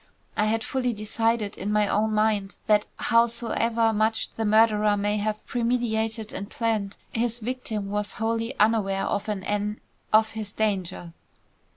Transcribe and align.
I 0.35 0.45
had 0.45 0.63
fully 0.63 0.93
decided 0.93 1.59
in 1.59 1.71
my 1.71 1.87
own 1.87 2.11
mind 2.15 2.55
that 2.65 2.87
howsoever 2.97 3.93
much 3.93 4.31
the 4.33 4.45
murderer 4.45 4.97
may 4.97 5.17
have 5.17 5.45
premeditated 5.45 6.33
and 6.33 6.49
planned, 6.49 6.97
his 7.11 7.37
victim 7.37 7.91
was 7.91 8.13
wholly 8.13 8.57
unaware 8.59 9.05
of 9.05 9.29
an 9.29 9.43
en 9.43 9.79
of 10.11 10.29
his 10.29 10.53
danger." 10.53 11.13